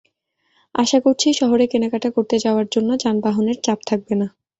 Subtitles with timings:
[0.75, 4.27] আশা করছি, শহরে কেনাকাটা করতে যাওয়ার জন্য যানবাহনের চাপ থাকবে না।